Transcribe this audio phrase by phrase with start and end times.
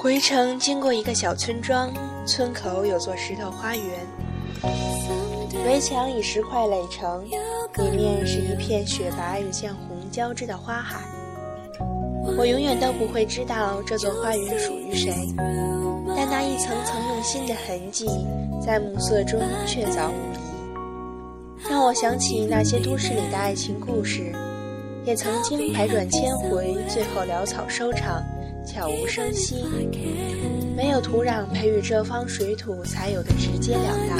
[0.00, 1.90] 回程经过一个小村庄，
[2.26, 3.84] 村口有座石头花园，
[5.64, 11.17] 围墙以石块垒成，里面是一片雪白与酱红交织的花海。
[12.36, 15.12] 我永远都不会知道这座花园属于谁，
[16.16, 18.06] 但那一层层用心的痕迹，
[18.64, 24.32] 在暮色中确凿无疑，让我想起那些都市里的爱情故事，
[25.04, 28.22] 也曾经百转千回，最后潦草收场，
[28.66, 29.64] 悄无声息，
[30.76, 34.18] 没有土壤培育这方水土才有的直截了当。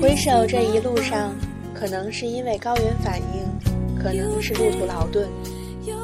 [0.00, 1.34] 回首这一路上，
[1.74, 3.67] 可能是因为高原反应，
[4.02, 5.28] 可能是路途劳顿，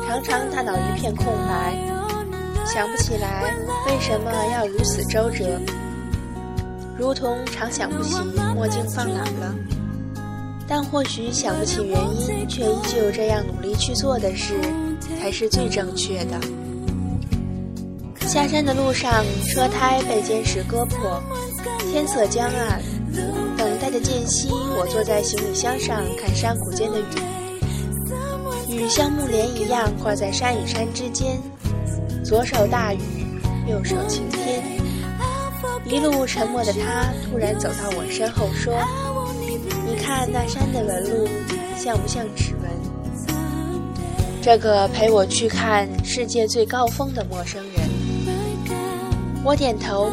[0.06, 1.76] 常常大脑一片空白，
[2.66, 3.54] 想不起来
[3.86, 5.60] 为什么要如此周折，
[6.98, 8.16] 如同常想不起
[8.54, 9.54] 墨镜放哪了。
[10.66, 14.54] 但或许想不起原因，却依旧这样努力去做的事，
[15.20, 16.40] 才是最正确的。
[18.26, 21.22] 下山的路上，车胎被坚石割破，
[21.92, 22.82] 天色将暗。
[23.56, 27.04] 等待的间隙，我坐在行李箱上看山谷间的雨，
[28.84, 31.40] 雨像木帘一样挂在山与山之间，
[32.22, 33.00] 左手大雨，
[33.66, 34.62] 右手晴天。
[35.86, 38.74] 一路沉默的他突然走到我身后说
[39.88, 41.26] ：“你看那山的纹路，
[41.78, 42.70] 像不像指纹？”
[44.42, 47.88] 这个陪我去看世界最高峰的陌生人，
[49.42, 50.10] 我点头。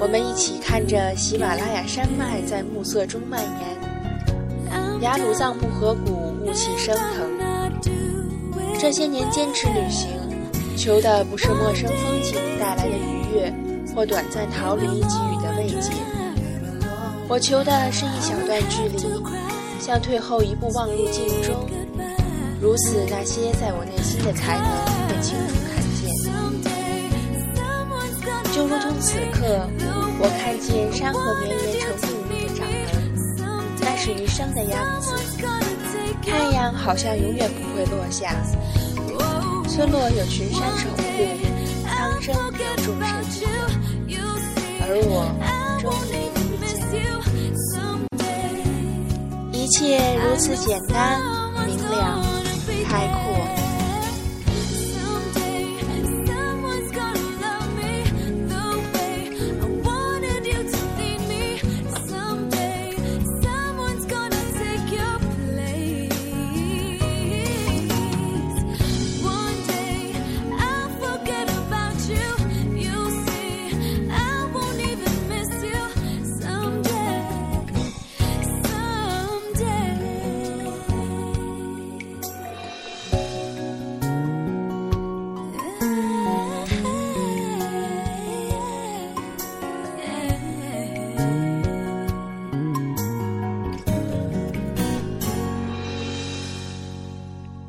[0.00, 7.57] 我们一起看着喜马拉雅山脉在暮色中蔓延，雅鲁藏布河谷雾气升腾。
[8.80, 10.08] 这些年坚持旅行，
[10.76, 13.52] 求的不是陌生风景带来的愉悦，
[13.92, 15.90] 或短暂逃离给予的慰藉，
[17.28, 18.98] 我求的是一小段距离，
[19.80, 21.68] 像退后一步望入镜中，
[22.60, 24.64] 如此那些在我内心的才能
[25.08, 26.08] 被清楚看见，
[28.54, 29.68] 就如同此刻。
[30.20, 35.12] 我看见山河绵延成命运的掌纹，那是余生的样子。
[36.22, 38.34] 太阳好像永远不会落下，
[39.68, 41.02] 村落有群山守护，
[41.84, 44.20] 苍生有众神庇佑，
[44.80, 45.32] 而我
[45.80, 46.12] 终于
[46.52, 46.92] 遇见。
[49.52, 51.20] 一切如此简单
[51.66, 52.27] 明了。